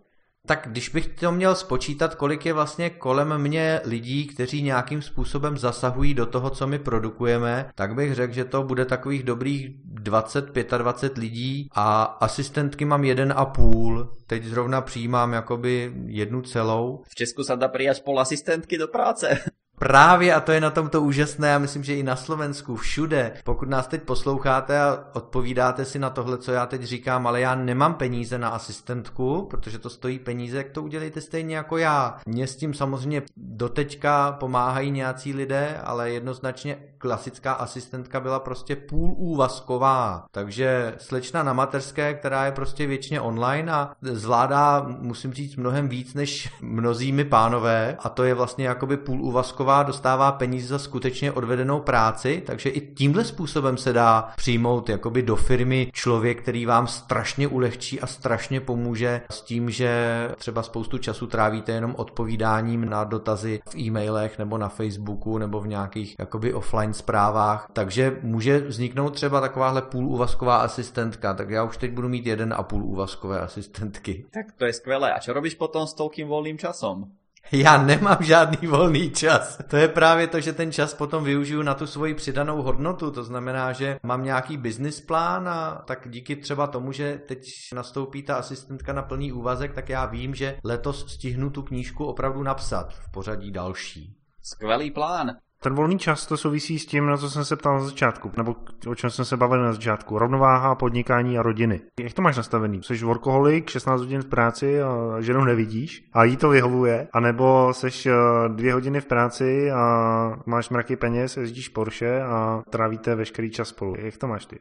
[0.48, 5.58] Tak když bych to měl spočítat, kolik je vlastně kolem mě lidí, kteří nějakým způsobem
[5.58, 11.12] zasahují do toho, co my produkujeme, tak bych řekl, že to bude takových dobrých 20-25
[11.18, 14.14] lidí a asistentky mám jeden a půl.
[14.28, 17.04] Teď zrovna přijímám jakoby jednu celou.
[17.08, 19.40] V Česku se dá přijat pol asistentky do práce.
[19.80, 23.34] Právě a to je na tomto úžasné, já myslím, že i na Slovensku, všude.
[23.44, 27.56] Pokud nás teď posloucháte a odpovídáte si na tohle, co já teď říkám, ale já
[27.56, 32.18] nemám peníze na asistentku, protože to stojí peníze, jak to udělejte stejně jako já.
[32.26, 39.14] Mně s tím samozřejmě doteďka pomáhají nějací lidé, ale jednoznačně klasická asistentka byla prostě půl
[39.18, 40.26] úvazková.
[40.32, 46.14] Takže slečna na mateřské, která je prostě většině online a zvládá, musím říct, mnohem víc
[46.14, 51.32] než mnozími pánové a to je vlastně jakoby půl úvazková Šimečková dostává peníze za skutečně
[51.32, 56.88] odvedenou práci, takže i tímhle způsobem se dá přijmout jakoby do firmy člověk, který vám
[56.88, 63.04] strašně ulehčí a strašně pomůže s tím, že třeba spoustu času trávíte jenom odpovídáním na
[63.04, 67.70] dotazy v e-mailech nebo na Facebooku nebo v nějakých jakoby offline zprávách.
[67.74, 72.64] Takže může vzniknout třeba takováhle půlúvazková asistentka, tak já už teď budu mít jeden a
[72.64, 74.26] půl úvazkové asistentky.
[74.32, 75.14] Tak to je skvělé.
[75.14, 77.12] A co robíš potom s toľkým volným časom?
[77.52, 79.58] Já nemám žádný volný čas.
[79.68, 83.12] To je právě to, že ten čas potom využiju na tu svoji přidanou hodnotu.
[83.12, 87.40] To znamená, že mám nějaký business plán a tak díky třeba tomu, že teď
[87.76, 92.44] nastoupí ta asistentka na plný úvazek, tak já vím, že letos stihnu tu knížku opravdu
[92.44, 94.16] napsat v pořadí další.
[94.42, 95.32] Skvělý plán.
[95.64, 98.56] Ten volný čas to souvisí s tím, na co jsem se ptal na začátku, nebo
[98.88, 100.20] o čem jsem se bavil na začátku.
[100.20, 101.82] Rovnováha, podnikání a rodiny.
[102.00, 102.84] Jak to máš nastavený?
[102.84, 107.08] Jsi workoholik, 16 hodin v práci a ženu nevidíš a jí to vyhovuje?
[107.14, 108.14] A nebo jsi eh,
[108.50, 113.96] dvě hodiny v práci a máš mraky peněz, jezdíš Porsche a trávíte veškerý čas spolu.
[113.98, 114.60] Jak to máš ty?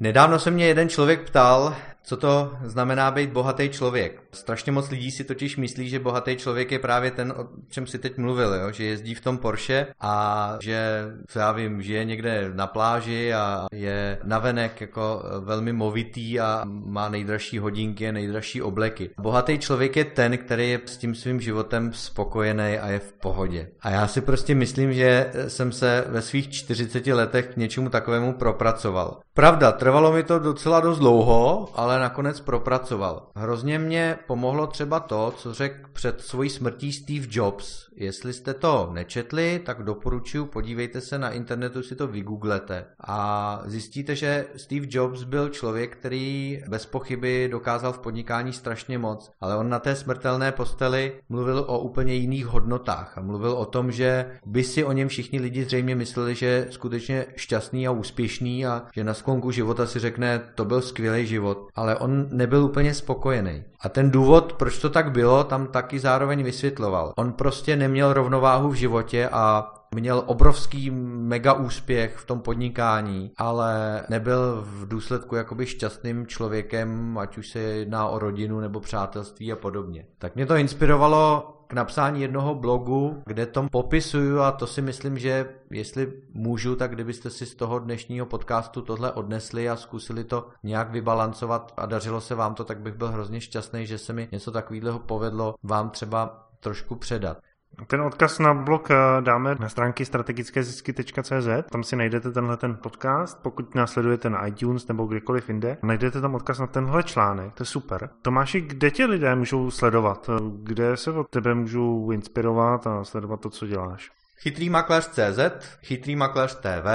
[0.00, 1.74] Nedávno se mě jeden člověk ptal,
[2.08, 4.22] Co to znamená být bohatý člověk?
[4.32, 7.98] Strašně moc lidí si totiž myslí, že bohatý člověk je právě ten, o čem si
[7.98, 8.72] teď mluvil, jo?
[8.72, 13.66] že jezdí v tom Porsche a že, co já vím, žije někde na pláži a
[13.72, 19.10] je navenek jako velmi movitý a má nejdražší hodinky a nejdražší obleky.
[19.20, 23.68] Bohatý člověk je ten, který je s tím svým životem spokojený a je v pohodě.
[23.80, 28.32] A já si prostě myslím, že jsem se ve svých 40 letech k něčemu takovému
[28.32, 29.20] propracoval.
[29.34, 33.26] Pravda, trvalo mi to docela dost dlouho, ale nakonec propracoval.
[33.36, 37.86] Hrozně mě pomohlo třeba to, co řekl před svojí smrtí Steve Jobs.
[37.96, 44.16] Jestli jste to nečetli, tak doporučuji, podívejte se na internetu, si to vygooglete a zjistíte,
[44.16, 49.68] že Steve Jobs byl člověk, který bez pochyby dokázal v podnikání strašně moc, ale on
[49.68, 54.64] na té smrtelné posteli mluvil o úplně jiných hodnotách a mluvil o tom, že by
[54.64, 59.04] si o něm všichni lidi zřejmě mysleli, že je skutečně šťastný a úspěšný a že
[59.04, 63.64] na sklonku života si řekne, to byl skvělý život, ale on nebyl úplně spokojený.
[63.80, 67.12] A ten důvod, proč to tak bylo, tam taky zároveň vysvětloval.
[67.16, 74.02] On prostě neměl rovnováhu v životě a měl obrovský mega úspěch v tom podnikání, ale
[74.08, 79.56] nebyl v důsledku jakoby šťastným člověkem, ať už se jedná o rodinu nebo přátelství a
[79.56, 80.06] podobně.
[80.18, 85.18] Tak mě to inspirovalo k napsání jednoho blogu, kde tom popisuju a to si myslím,
[85.18, 90.48] že jestli můžu, tak kdybyste si z toho dnešního podcastu tohle odnesli a zkusili to
[90.62, 94.28] nějak vybalancovat a dařilo se vám to, tak bych byl hrozně šťastný, že se mi
[94.32, 97.38] něco takového povedlo vám třeba trošku předat.
[97.86, 103.42] Ten odkaz na blog eh, dáme na stránky strategickézisky.cz, tam si najdete tenhle ten podcast,
[103.42, 107.62] pokud nás sledujete na iTunes nebo kdekoliv jinde, najdete tam odkaz na tenhle článek, to
[107.62, 108.10] je super.
[108.22, 110.30] Tomáši, kde tě lidé můžou sledovat?
[110.62, 114.10] Kde se od tebe můžou inspirovat a sledovat to, co děláš?
[114.36, 115.38] Chytrý makléř.cz,
[115.82, 116.86] chytrý makléř TV,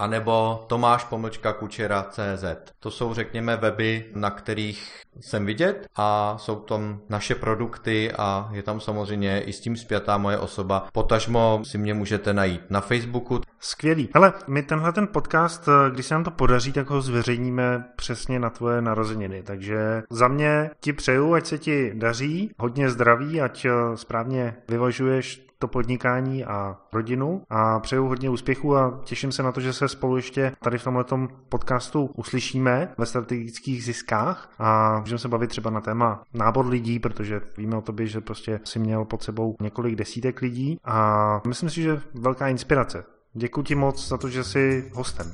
[0.00, 2.44] anebo Tomáš pomlčka Kučera CZ.
[2.78, 8.62] To jsou, řekněme, weby, na kterých jsem vidět a jsou tam naše produkty a je
[8.62, 10.88] tam samozřejmě i s tím zpětá moje osoba.
[10.92, 13.40] Potažmo si mě můžete najít na Facebooku.
[13.58, 14.08] Skvělý.
[14.14, 18.50] Hele, my tenhle ten podcast, když se nám to podaří, tak ho zveřejníme přesně na
[18.50, 19.42] tvoje narozeniny.
[19.42, 25.68] Takže za mě ti přeju, ať se ti daří, hodně zdraví, ať správně vyvažuješ to
[25.68, 30.16] podnikání a rodinu a přeju hodně úspěchů a těším se na to, že se spolu
[30.16, 31.04] ještě tady v tomhle
[31.48, 37.40] podcastu uslyšíme ve strategických ziskách a můžeme se bavit třeba na téma nábor lidí, protože
[37.58, 41.82] víme o tobě, že prostě si měl pod sebou několik desítek lidí a myslím si,
[41.82, 43.04] že velká inspirace.
[43.34, 45.26] Děkuji ti moc za to, že jsi hostem.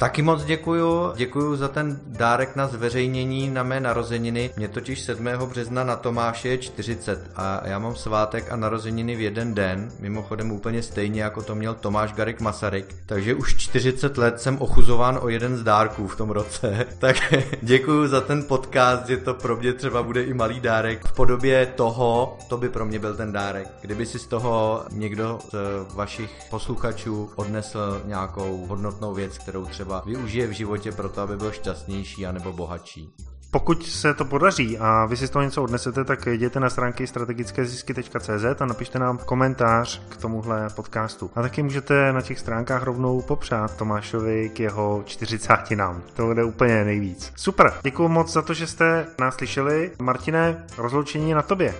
[0.00, 1.12] Taky moc děkuju.
[1.16, 4.50] Děkuju za ten dárek na zveřejnění na mé narozeniny.
[4.56, 5.26] Mě totiž 7.
[5.26, 9.90] března na Tomáše je 40 a já mám svátek a narozeniny v jeden den.
[9.98, 12.96] Mimochodem úplně stejně jako to měl Tomáš Garik Masaryk.
[13.06, 16.86] Takže už 40 let jsem ochuzován o jeden z dárků v tom roce.
[16.98, 17.16] tak
[17.62, 21.66] děkuju za ten podcast, že to pro mě třeba bude i malý dárek v podobě
[21.66, 23.68] toho, to by pro mě byl ten dárek.
[23.80, 30.02] Kdyby si z toho někdo z vašich posluchačů odnesl nějakou hodnotnou věc, kterou třeba třeba
[30.06, 33.14] využije v životě pro to, aby byl šťastnější anebo bohatší.
[33.50, 37.06] Pokud se to podaří a vy si z toho něco odnesete, tak jděte na stránky
[37.06, 41.30] strategickézisky.cz a napište nám komentář k tomuhle podcastu.
[41.34, 46.02] A taky můžete na těch stránkách rovnou popřát Tomášovi k jeho 40 nám.
[46.16, 47.32] To bude úplně nejvíc.
[47.36, 49.90] Super, děkuji moc za to, že jste nás slyšeli.
[50.02, 51.74] Martine, rozloučení na tobě.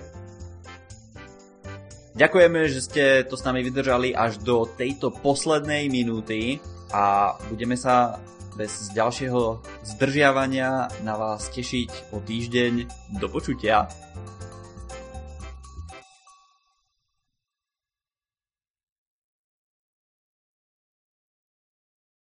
[2.11, 6.59] Ďakujeme, že ste to s nami vydržali až do tejto poslednej minúty
[6.91, 8.19] a budeme sa
[8.55, 9.63] bez ďalšieho
[9.95, 12.73] zdržiavania na vás tešiť o týždeň.
[13.19, 13.87] Do počutia.